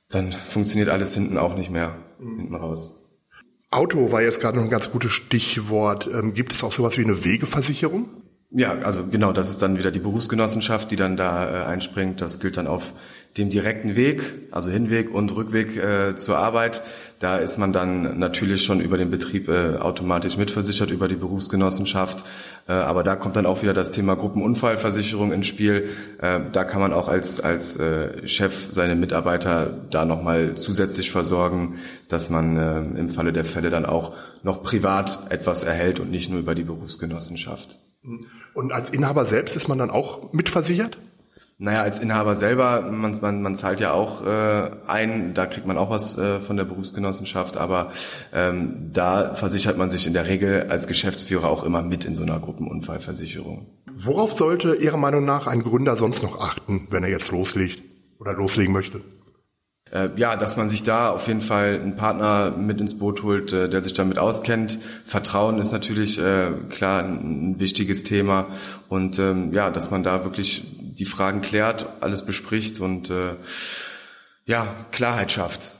dann 0.09 0.31
funktioniert 0.31 0.89
alles 0.89 1.13
hinten 1.13 1.37
auch 1.37 1.55
nicht 1.55 1.69
mehr, 1.69 1.95
mhm. 2.19 2.37
hinten 2.37 2.55
raus. 2.55 3.00
Auto 3.71 4.11
war 4.11 4.21
jetzt 4.21 4.41
gerade 4.41 4.57
noch 4.57 4.65
ein 4.65 4.69
ganz 4.69 4.91
gutes 4.91 5.13
Stichwort. 5.13 6.09
Ähm, 6.13 6.33
gibt 6.33 6.51
es 6.51 6.61
auch 6.63 6.73
sowas 6.73 6.97
wie 6.97 7.05
eine 7.05 7.23
Wegeversicherung? 7.23 8.09
Ja, 8.53 8.73
also 8.79 9.05
genau, 9.09 9.31
das 9.31 9.49
ist 9.49 9.61
dann 9.61 9.77
wieder 9.77 9.91
die 9.91 9.99
Berufsgenossenschaft, 9.99 10.91
die 10.91 10.97
dann 10.97 11.15
da 11.15 11.49
äh, 11.49 11.65
einspringt. 11.65 12.19
Das 12.19 12.41
gilt 12.41 12.57
dann 12.57 12.67
auf 12.67 12.91
dem 13.37 13.49
direkten 13.49 13.95
Weg, 13.95 14.23
also 14.51 14.69
Hinweg 14.69 15.09
und 15.13 15.33
Rückweg 15.33 15.77
äh, 15.77 16.17
zur 16.17 16.37
Arbeit. 16.37 16.83
Da 17.19 17.37
ist 17.37 17.57
man 17.57 17.71
dann 17.71 18.19
natürlich 18.19 18.65
schon 18.65 18.81
über 18.81 18.97
den 18.97 19.09
Betrieb 19.09 19.47
äh, 19.47 19.77
automatisch 19.77 20.35
mitversichert, 20.35 20.91
über 20.91 21.07
die 21.07 21.15
Berufsgenossenschaft. 21.15 22.25
Äh, 22.71 22.75
aber 22.75 23.03
da 23.03 23.17
kommt 23.17 23.35
dann 23.35 23.45
auch 23.45 23.61
wieder 23.61 23.73
das 23.73 23.91
Thema 23.91 24.15
Gruppenunfallversicherung 24.15 25.33
ins 25.33 25.47
Spiel. 25.47 25.89
Äh, 26.19 26.39
da 26.53 26.63
kann 26.63 26.79
man 26.79 26.93
auch 26.93 27.09
als, 27.09 27.41
als 27.41 27.75
äh, 27.75 28.25
Chef 28.27 28.71
seine 28.71 28.95
Mitarbeiter 28.95 29.69
da 29.89 30.05
nochmal 30.05 30.55
zusätzlich 30.55 31.11
versorgen, 31.11 31.79
dass 32.07 32.29
man 32.29 32.95
im 32.97 33.09
Falle 33.09 33.33
der 33.33 33.45
Fälle 33.45 33.69
dann 33.69 33.85
auch 33.85 34.13
noch 34.43 34.63
privat 34.63 35.31
etwas 35.31 35.63
erhält 35.63 35.99
und 35.99 36.11
nicht 36.11 36.29
nur 36.29 36.39
über 36.39 36.55
die 36.55 36.63
Berufsgenossenschaft. 36.63 37.77
Und 38.53 38.71
als 38.71 38.89
Inhaber 38.89 39.25
selbst 39.25 39.55
ist 39.55 39.67
man 39.67 39.77
dann 39.77 39.89
auch 39.89 40.33
mitversichert? 40.33 40.97
Naja, 41.63 41.83
als 41.83 41.99
Inhaber 41.99 42.35
selber, 42.35 42.81
man, 42.89 43.15
man, 43.21 43.43
man 43.43 43.55
zahlt 43.55 43.79
ja 43.79 43.93
auch 43.93 44.25
äh, 44.25 44.71
ein, 44.87 45.35
da 45.35 45.45
kriegt 45.45 45.67
man 45.67 45.77
auch 45.77 45.91
was 45.91 46.17
äh, 46.17 46.39
von 46.39 46.57
der 46.57 46.63
Berufsgenossenschaft, 46.63 47.55
aber 47.55 47.91
ähm, 48.33 48.89
da 48.91 49.35
versichert 49.35 49.77
man 49.77 49.91
sich 49.91 50.07
in 50.07 50.13
der 50.13 50.25
Regel 50.25 50.65
als 50.69 50.87
Geschäftsführer 50.87 51.47
auch 51.47 51.63
immer 51.63 51.83
mit 51.83 52.03
in 52.03 52.15
so 52.15 52.23
einer 52.23 52.39
Gruppenunfallversicherung. 52.39 53.67
Worauf 53.95 54.31
sollte 54.31 54.73
Ihrer 54.73 54.97
Meinung 54.97 55.23
nach 55.23 55.45
ein 55.45 55.61
Gründer 55.61 55.97
sonst 55.97 56.23
noch 56.23 56.41
achten, 56.41 56.87
wenn 56.89 57.03
er 57.03 57.11
jetzt 57.11 57.29
loslegt 57.29 57.83
oder 58.17 58.33
loslegen 58.33 58.73
möchte? 58.73 59.01
Äh, 59.91 60.09
ja, 60.15 60.37
dass 60.37 60.57
man 60.57 60.67
sich 60.67 60.81
da 60.81 61.11
auf 61.11 61.27
jeden 61.27 61.41
Fall 61.41 61.79
einen 61.79 61.95
Partner 61.95 62.55
mit 62.57 62.79
ins 62.79 62.97
Boot 62.97 63.21
holt, 63.21 63.53
äh, 63.53 63.69
der 63.69 63.83
sich 63.83 63.93
damit 63.93 64.17
auskennt. 64.17 64.79
Vertrauen 65.03 65.59
ist 65.59 65.71
natürlich 65.71 66.17
äh, 66.17 66.47
klar 66.69 67.03
ein, 67.03 67.51
ein 67.51 67.59
wichtiges 67.59 68.03
Thema 68.03 68.47
und 68.89 69.19
ähm, 69.19 69.53
ja, 69.53 69.69
dass 69.69 69.91
man 69.91 70.01
da 70.01 70.23
wirklich 70.23 70.65
die 70.91 71.05
Fragen 71.05 71.41
klärt, 71.41 71.87
alles 72.01 72.25
bespricht 72.25 72.79
und 72.79 73.09
äh, 73.09 73.35
ja 74.45 74.85
Klarheit 74.91 75.31
schafft. 75.31 75.73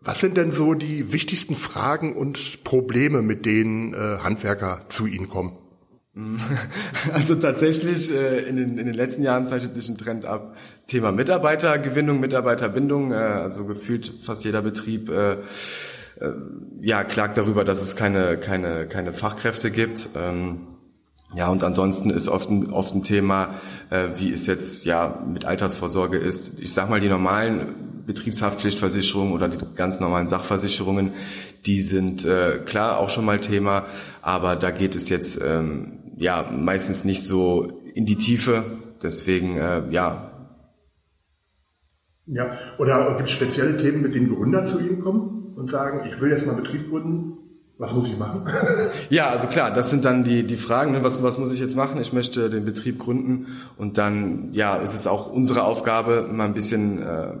Was 0.00 0.20
sind 0.20 0.36
denn 0.36 0.52
so 0.52 0.74
die 0.74 1.12
wichtigsten 1.12 1.56
Fragen 1.56 2.14
und 2.14 2.62
Probleme, 2.62 3.22
mit 3.22 3.44
denen 3.44 3.92
äh, 3.92 4.18
Handwerker 4.22 4.82
zu 4.88 5.06
Ihnen 5.06 5.28
kommen? 5.28 5.58
Also 7.12 7.34
tatsächlich, 7.34 8.10
äh, 8.10 8.48
in, 8.48 8.56
den, 8.56 8.78
in 8.78 8.86
den 8.86 8.94
letzten 8.94 9.22
Jahren 9.22 9.46
zeichnet 9.46 9.74
sich 9.74 9.88
ein 9.88 9.98
Trend 9.98 10.24
ab. 10.24 10.56
Thema 10.86 11.12
Mitarbeitergewinnung, 11.12 12.20
Mitarbeiterbindung. 12.20 13.12
Äh, 13.12 13.16
also 13.16 13.66
gefühlt 13.66 14.12
fast 14.22 14.44
jeder 14.44 14.62
Betrieb 14.62 15.10
äh, 15.10 15.32
äh, 15.32 15.38
ja, 16.80 17.04
klagt 17.04 17.36
darüber, 17.36 17.64
dass 17.64 17.82
es 17.82 17.96
keine, 17.96 18.38
keine, 18.38 18.86
keine 18.86 19.12
Fachkräfte 19.12 19.70
gibt. 19.70 20.08
Ähm, 20.16 20.75
ja, 21.34 21.48
und 21.48 21.64
ansonsten 21.64 22.10
ist 22.10 22.28
oft 22.28 22.50
ein, 22.50 22.72
oft 22.72 22.94
ein 22.94 23.02
Thema, 23.02 23.54
äh, 23.90 24.08
wie 24.16 24.32
es 24.32 24.46
jetzt 24.46 24.84
ja 24.84 25.22
mit 25.26 25.44
Altersvorsorge 25.44 26.18
ist. 26.18 26.60
Ich 26.60 26.72
sag 26.72 26.88
mal, 26.88 27.00
die 27.00 27.08
normalen 27.08 28.04
Betriebshaftpflichtversicherungen 28.06 29.34
oder 29.34 29.48
die 29.48 29.58
ganz 29.74 29.98
normalen 29.98 30.28
Sachversicherungen, 30.28 31.12
die 31.66 31.82
sind 31.82 32.24
äh, 32.24 32.58
klar 32.64 32.98
auch 32.98 33.10
schon 33.10 33.24
mal 33.24 33.40
Thema, 33.40 33.86
aber 34.22 34.54
da 34.54 34.70
geht 34.70 34.94
es 34.94 35.08
jetzt 35.08 35.40
ähm, 35.44 35.98
ja 36.16 36.48
meistens 36.50 37.04
nicht 37.04 37.22
so 37.24 37.82
in 37.94 38.06
die 38.06 38.16
Tiefe. 38.16 38.62
Deswegen 39.02 39.56
äh, 39.58 39.90
ja. 39.90 40.30
Ja, 42.26 42.58
oder 42.78 43.14
gibt 43.16 43.28
es 43.28 43.34
spezielle 43.34 43.76
Themen, 43.76 44.02
mit 44.02 44.14
denen 44.14 44.34
Gründer 44.34 44.64
zu 44.64 44.80
Ihnen 44.80 45.00
kommen 45.00 45.54
und 45.56 45.70
sagen, 45.70 46.08
ich 46.08 46.20
will 46.20 46.30
jetzt 46.30 46.46
mal 46.46 46.54
Betrieb 46.54 46.88
gründen? 46.88 47.45
Was 47.78 47.92
muss 47.92 48.06
ich 48.06 48.18
machen? 48.18 48.42
ja, 49.10 49.28
also 49.28 49.48
klar, 49.48 49.70
das 49.70 49.90
sind 49.90 50.06
dann 50.06 50.24
die, 50.24 50.44
die 50.44 50.56
Fragen. 50.56 50.92
Ne? 50.92 51.02
Was, 51.02 51.22
was 51.22 51.36
muss 51.36 51.52
ich 51.52 51.60
jetzt 51.60 51.76
machen? 51.76 52.00
Ich 52.00 52.12
möchte 52.12 52.48
den 52.48 52.64
Betrieb 52.64 52.98
gründen 52.98 53.58
und 53.76 53.98
dann, 53.98 54.48
ja, 54.52 54.76
ist 54.76 54.94
es 54.94 55.06
auch 55.06 55.30
unsere 55.30 55.64
Aufgabe, 55.64 56.26
mal 56.32 56.44
ein 56.44 56.54
bisschen 56.54 57.02
äh, 57.02 57.32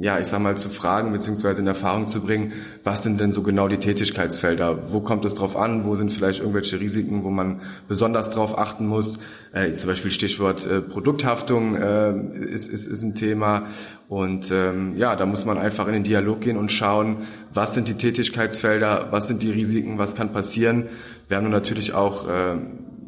ja, 0.00 0.18
ich 0.18 0.26
sag 0.26 0.40
mal, 0.40 0.56
zu 0.56 0.70
fragen 0.70 1.12
beziehungsweise 1.12 1.60
in 1.60 1.66
Erfahrung 1.66 2.06
zu 2.06 2.20
bringen, 2.20 2.52
was 2.84 3.02
sind 3.02 3.20
denn 3.20 3.32
so 3.32 3.42
genau 3.42 3.68
die 3.68 3.78
Tätigkeitsfelder? 3.78 4.92
Wo 4.92 5.00
kommt 5.00 5.24
es 5.24 5.34
drauf 5.34 5.56
an? 5.56 5.84
Wo 5.84 5.96
sind 5.96 6.12
vielleicht 6.12 6.40
irgendwelche 6.40 6.78
Risiken, 6.78 7.24
wo 7.24 7.30
man 7.30 7.60
besonders 7.88 8.30
drauf 8.30 8.58
achten 8.58 8.86
muss? 8.86 9.18
Äh, 9.52 9.72
zum 9.72 9.88
Beispiel 9.90 10.10
Stichwort 10.10 10.66
äh, 10.66 10.80
Produkthaftung 10.80 11.74
äh, 11.74 12.14
ist, 12.44 12.68
ist, 12.68 12.86
ist 12.86 13.02
ein 13.02 13.14
Thema. 13.14 13.66
Und 14.08 14.50
ähm, 14.50 14.96
ja, 14.96 15.16
da 15.16 15.26
muss 15.26 15.44
man 15.44 15.58
einfach 15.58 15.86
in 15.88 15.94
den 15.94 16.04
Dialog 16.04 16.40
gehen 16.40 16.56
und 16.56 16.70
schauen, 16.70 17.18
was 17.52 17.74
sind 17.74 17.88
die 17.88 17.94
Tätigkeitsfelder, 17.94 19.08
was 19.10 19.26
sind 19.26 19.42
die 19.42 19.50
Risiken, 19.50 19.98
was 19.98 20.14
kann 20.14 20.32
passieren. 20.32 20.84
Wir 21.28 21.36
haben 21.36 21.50
natürlich 21.50 21.92
auch 21.92 22.28
äh, 22.28 22.56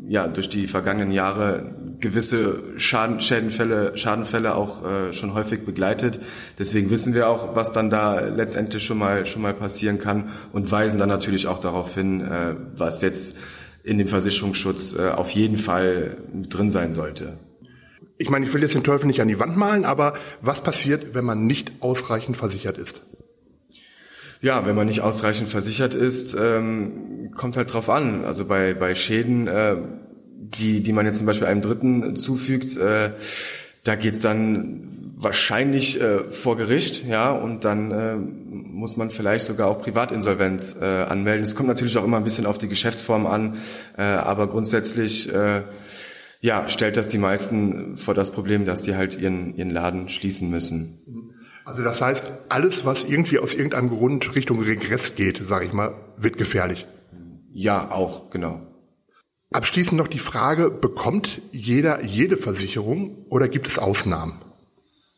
ja 0.08 0.28
durch 0.28 0.48
die 0.48 0.66
vergangenen 0.66 1.12
Jahre 1.12 1.72
gewisse 2.00 2.62
Schaden, 2.76 3.20
Schädenfälle, 3.20 3.96
Schadenfälle 3.96 4.54
auch 4.54 4.84
äh, 4.84 5.12
schon 5.12 5.34
häufig 5.34 5.64
begleitet. 5.64 6.18
Deswegen 6.58 6.90
wissen 6.90 7.14
wir 7.14 7.28
auch, 7.28 7.54
was 7.54 7.72
dann 7.72 7.90
da 7.90 8.20
letztendlich 8.20 8.84
schon 8.84 8.98
mal 8.98 9.26
schon 9.26 9.42
mal 9.42 9.54
passieren 9.54 9.98
kann 9.98 10.30
und 10.52 10.70
weisen 10.70 10.98
dann 10.98 11.08
natürlich 11.08 11.46
auch 11.46 11.58
darauf 11.58 11.94
hin, 11.94 12.20
äh, 12.20 12.54
was 12.76 13.02
jetzt 13.02 13.36
in 13.82 13.98
dem 13.98 14.08
Versicherungsschutz 14.08 14.96
äh, 14.96 15.10
auf 15.10 15.30
jeden 15.30 15.56
Fall 15.56 16.16
drin 16.48 16.70
sein 16.70 16.92
sollte. 16.92 17.38
Ich 18.18 18.28
meine, 18.28 18.44
ich 18.44 18.52
will 18.52 18.60
jetzt 18.60 18.74
den 18.74 18.84
Teufel 18.84 19.06
nicht 19.06 19.22
an 19.22 19.28
die 19.28 19.40
Wand 19.40 19.56
malen, 19.56 19.84
aber 19.84 20.14
was 20.42 20.62
passiert, 20.62 21.14
wenn 21.14 21.24
man 21.24 21.46
nicht 21.46 21.72
ausreichend 21.80 22.36
versichert 22.36 22.76
ist? 22.76 23.02
Ja, 24.42 24.66
wenn 24.66 24.74
man 24.74 24.86
nicht 24.86 25.02
ausreichend 25.02 25.48
versichert 25.48 25.94
ist, 25.94 26.34
ähm, 26.38 27.30
kommt 27.34 27.56
halt 27.56 27.72
drauf 27.72 27.90
an. 27.90 28.24
Also 28.24 28.46
bei, 28.46 28.74
bei 28.74 28.94
Schäden 28.94 29.46
äh, 29.46 29.76
die, 30.58 30.80
die 30.82 30.92
man 30.92 31.06
jetzt 31.06 31.18
zum 31.18 31.26
Beispiel 31.26 31.46
einem 31.46 31.60
Dritten 31.60 32.16
zufügt, 32.16 32.76
äh, 32.76 33.10
da 33.84 33.96
geht's 33.96 34.20
dann 34.20 34.88
wahrscheinlich 35.16 36.00
äh, 36.00 36.24
vor 36.30 36.56
Gericht, 36.56 37.06
ja, 37.06 37.32
und 37.32 37.64
dann 37.64 37.90
äh, 37.90 38.16
muss 38.16 38.96
man 38.96 39.10
vielleicht 39.10 39.46
sogar 39.46 39.68
auch 39.68 39.80
Privatinsolvenz 39.80 40.76
äh, 40.80 40.84
anmelden. 40.84 41.42
Es 41.42 41.54
kommt 41.54 41.68
natürlich 41.68 41.96
auch 41.98 42.04
immer 42.04 42.16
ein 42.16 42.24
bisschen 42.24 42.46
auf 42.46 42.58
die 42.58 42.68
Geschäftsform 42.68 43.26
an, 43.26 43.58
äh, 43.96 44.02
aber 44.02 44.48
grundsätzlich 44.48 45.32
äh, 45.32 45.62
ja, 46.40 46.68
stellt 46.68 46.96
das 46.96 47.08
die 47.08 47.18
meisten 47.18 47.96
vor 47.96 48.14
das 48.14 48.30
Problem, 48.30 48.64
dass 48.64 48.82
die 48.82 48.96
halt 48.96 49.18
ihren, 49.18 49.54
ihren 49.56 49.70
Laden 49.70 50.08
schließen 50.08 50.48
müssen. 50.50 51.36
Also 51.64 51.82
das 51.82 52.00
heißt, 52.00 52.24
alles, 52.48 52.84
was 52.86 53.04
irgendwie 53.04 53.38
aus 53.38 53.54
irgendeinem 53.54 53.90
Grund 53.90 54.34
Richtung 54.34 54.60
Regress 54.60 55.14
geht, 55.14 55.36
sage 55.38 55.66
ich 55.66 55.72
mal, 55.72 55.94
wird 56.16 56.38
gefährlich. 56.38 56.86
Ja, 57.52 57.90
auch, 57.90 58.30
genau. 58.30 58.69
Abschließend 59.52 59.98
noch 59.98 60.08
die 60.08 60.20
Frage, 60.20 60.70
bekommt 60.70 61.42
jeder 61.50 62.04
jede 62.04 62.36
Versicherung 62.36 63.26
oder 63.28 63.48
gibt 63.48 63.66
es 63.66 63.78
Ausnahmen? 63.78 64.34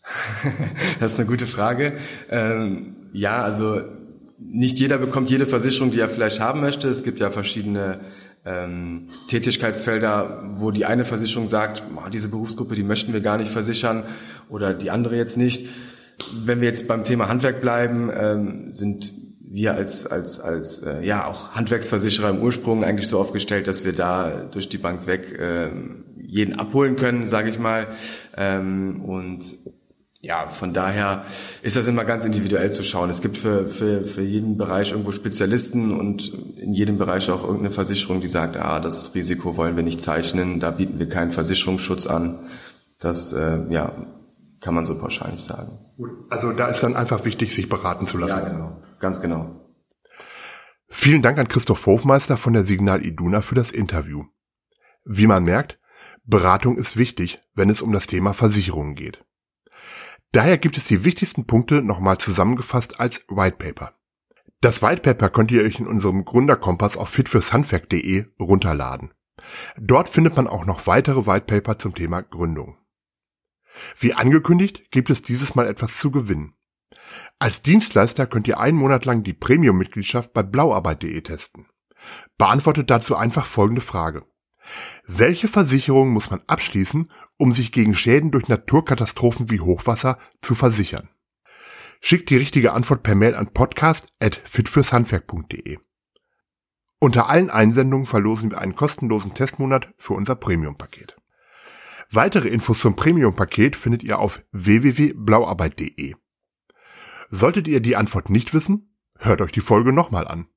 das 1.01 1.12
ist 1.12 1.19
eine 1.19 1.29
gute 1.29 1.47
Frage. 1.47 1.99
Ähm, 2.31 2.97
ja, 3.12 3.43
also 3.43 3.83
nicht 4.39 4.79
jeder 4.79 4.99
bekommt 4.99 5.31
jede 5.31 5.47
Versicherung, 5.47 5.91
die 5.91 6.01
er 6.01 6.09
vielleicht 6.09 6.41
haben 6.41 6.61
möchte. 6.61 6.89
Es 6.89 7.05
gibt 7.05 7.21
ja 7.21 7.31
verschiedene 7.31 8.01
ähm, 8.45 9.09
Tätigkeitsfelder, 9.29 10.43
wo 10.55 10.71
die 10.71 10.87
eine 10.87 11.05
Versicherung 11.05 11.47
sagt, 11.47 11.83
oh, 11.95 12.09
diese 12.09 12.29
Berufsgruppe, 12.29 12.75
die 12.75 12.83
möchten 12.83 13.12
wir 13.12 13.21
gar 13.21 13.37
nicht 13.37 13.51
versichern 13.51 14.05
oder 14.49 14.75
die 14.75 14.91
andere 14.91 15.17
jetzt 15.17 15.37
nicht. 15.37 15.69
Wenn 16.45 16.61
wir 16.61 16.69
jetzt 16.69 16.89
beim 16.89 17.05
Thema 17.05 17.29
Handwerk 17.29 17.61
bleiben, 17.61 18.11
ähm, 18.15 18.75
sind 18.75 19.12
wir 19.53 19.75
als, 19.75 20.07
als, 20.07 20.41
als 20.41 20.79
äh, 20.79 21.05
ja 21.05 21.27
auch 21.27 21.51
Handwerksversicherer 21.51 22.31
im 22.31 22.41
Ursprung 22.41 22.85
eigentlich 22.85 23.09
so 23.09 23.21
aufgestellt, 23.21 23.67
dass 23.67 23.85
wir 23.85 23.93
da 23.93 24.45
durch 24.51 24.69
die 24.69 24.79
Bank 24.79 25.07
weg 25.07 25.39
äh, 25.39 25.69
jeden 26.17 26.59
abholen 26.59 26.97
können, 26.97 27.27
sage 27.27 27.51
ich 27.51 27.59
mal. 27.59 27.89
Ähm, 28.37 29.05
und 29.05 29.45
ja, 30.21 30.49
von 30.49 30.73
daher 30.73 31.25
ist 31.63 31.77
das 31.77 31.87
immer 31.87 32.05
ganz 32.05 32.25
individuell 32.25 32.73
zu 32.73 32.83
schauen. 32.83 33.11
Es 33.11 33.21
gibt 33.21 33.37
für, 33.37 33.67
für, 33.67 34.05
für 34.05 34.23
jeden 34.23 34.57
Bereich 34.57 34.93
irgendwo 34.93 35.13
Spezialisten 35.13 35.99
und 35.99 36.33
in 36.57 36.73
jedem 36.73 36.97
Bereich 36.97 37.29
auch 37.29 37.43
irgendeine 37.43 37.73
Versicherung, 37.73 38.21
die 38.21 38.29
sagt, 38.29 38.57
ah, 38.57 38.81
das 38.81 39.15
Risiko 39.15 39.57
wollen 39.57 39.77
wir 39.77 39.83
nicht 39.83 40.01
zeichnen, 40.01 40.61
da 40.61 40.71
bieten 40.71 40.99
wir 40.99 41.09
keinen 41.09 41.33
Versicherungsschutz 41.33 42.07
an. 42.07 42.39
Das 43.01 43.33
äh, 43.33 43.59
ja, 43.69 43.93
kann 44.61 44.75
man 44.75 44.87
so 44.87 44.97
pauschal 44.97 45.33
nicht 45.33 45.45
sagen. 45.45 45.79
Also 46.31 46.53
da 46.53 46.69
ist 46.69 46.83
dann 46.83 46.97
einfach 46.97 47.25
wichtig, 47.25 47.55
sich 47.55 47.69
beraten 47.69 48.07
zu 48.07 48.17
lassen. 48.17 48.39
Ja, 48.39 48.49
genau. 48.49 48.82
Ganz 49.03 49.21
genau. 49.21 49.61
Vielen 50.87 51.23
Dank 51.23 51.37
an 51.37 51.49
Christoph 51.49 51.87
Hofmeister 51.87 52.37
von 52.37 52.53
der 52.53 52.63
Signal 52.63 53.05
Iduna 53.05 53.43
für 53.43 53.57
das 53.57 53.73
Interview. 53.73 54.27
Wie 55.05 55.27
man 55.27 55.43
merkt, 55.43 55.81
Beratung 56.23 56.77
ist 56.77 56.97
wichtig, 56.97 57.41
wenn 57.53 57.69
es 57.69 57.83
um 57.83 57.91
das 57.91 58.07
Thema 58.07 58.33
Versicherungen 58.33 58.95
geht. 58.95 59.25
Daher 60.31 60.57
gibt 60.57 60.77
es 60.77 60.87
die 60.87 61.03
wichtigsten 61.03 61.49
Punkte 61.49 61.83
nochmal 61.83 62.19
zusammengefasst 62.19 63.01
als 63.01 63.27
White 63.29 63.57
Paper. 63.57 63.99
Das 64.61 64.83
White 64.83 65.03
Paper 65.03 65.31
könnt 65.31 65.51
ihr 65.51 65.65
euch 65.65 65.81
in 65.81 65.89
unserem 65.89 66.25
Gründerkompass 66.25 66.97
auf 66.97 67.09
fitfürshandwerk.de 67.09 68.27
runterladen. 68.39 69.13
Dort 69.77 70.09
findet 70.09 70.37
man 70.37 70.47
auch 70.47 70.65
noch 70.65 70.87
weitere 70.87 71.27
White 71.27 71.47
Paper 71.47 71.77
zum 71.77 71.97
Thema 71.97 72.23
Gründung. 72.23 72.79
Wie 73.99 74.15
angekündigt 74.15 74.93
gibt 74.93 75.11
es 75.11 75.23
dieses 75.23 75.57
Mal 75.57 75.67
etwas 75.67 75.99
zu 75.99 76.13
gewinnen. 76.13 76.55
Als 77.39 77.63
Dienstleister 77.63 78.27
könnt 78.27 78.49
ihr 78.49 78.61
einen 78.61 78.79
Monat 78.79 79.05
lang 79.05 79.23
die 79.23 79.33
Premium-Mitgliedschaft 79.33 80.33
bei 80.33 80.43
blauarbeit.de 80.43 81.21
testen. 81.21 81.67
Beantwortet 82.39 82.91
dazu 82.91 83.17
einfach 83.17 83.47
folgende 83.47 83.81
Frage. 83.81 84.25
Welche 85.07 85.49
Versicherung 85.49 86.11
muss 86.11 86.31
man 86.31 86.43
abschließen, 86.47 87.11
um 87.37 87.53
sich 87.53 87.73
gegen 87.73 87.95
Schäden 87.95 88.31
durch 88.31 88.49
Naturkatastrophen 88.49 89.51
wie 89.51 89.61
Hochwasser 89.61 90.19
zu 90.41 90.55
versichern? 90.55 91.09
Schickt 92.01 92.31
die 92.31 92.37
richtige 92.37 92.73
Antwort 92.73 93.03
per 93.03 93.15
Mail 93.15 93.35
an 93.35 93.53
podcast.fitfürshandwerk.de. 93.53 95.79
Unter 96.99 97.29
allen 97.29 97.51
Einsendungen 97.51 98.07
verlosen 98.07 98.51
wir 98.51 98.59
einen 98.59 98.77
kostenlosen 98.77 99.35
Testmonat 99.35 99.93
für 99.99 100.15
unser 100.15 100.37
Premium-Paket. 100.37 101.17
Weitere 102.11 102.49
Infos 102.49 102.81
zum 102.81 102.95
Premium-Paket 102.95 103.75
findet 103.75 104.03
ihr 104.03 104.19
auf 104.19 104.43
www.blauarbeit.de. 104.53 106.15
Solltet 107.35 107.67
ihr 107.67 107.81
die 107.81 107.97
Antwort 107.97 108.29
nicht 108.29 108.53
wissen, 108.53 108.95
hört 109.19 109.41
euch 109.41 109.53
die 109.53 109.62
Folge 109.62 109.91
nochmal 109.91 110.29
an. 110.29 110.49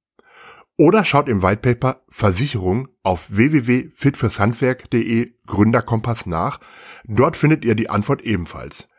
Oder 0.78 1.06
schaut 1.06 1.30
im 1.30 1.42
Whitepaper 1.42 2.04
Versicherung 2.10 2.90
auf 3.02 3.28
www.fitfürshandwerk.de 3.30 5.36
Gründerkompass 5.48 6.26
nach. 6.26 6.60
Dort 7.06 7.38
findet 7.38 7.64
ihr 7.64 7.76
die 7.76 7.90
Antwort 7.90 8.24
ebenfalls. 8.24 8.90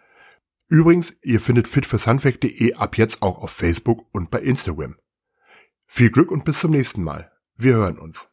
Übrigens, 0.68 1.18
ihr 1.20 1.38
findet 1.38 1.68
fitfürshandwerk.de 1.68 2.76
ab 2.76 2.96
jetzt 2.96 3.20
auch 3.20 3.42
auf 3.42 3.50
Facebook 3.50 4.06
und 4.10 4.30
bei 4.30 4.40
Instagram. 4.40 4.96
Viel 5.84 6.08
Glück 6.08 6.30
und 6.30 6.46
bis 6.46 6.60
zum 6.60 6.70
nächsten 6.70 7.04
Mal. 7.04 7.30
Wir 7.58 7.74
hören 7.74 7.98
uns. 7.98 8.26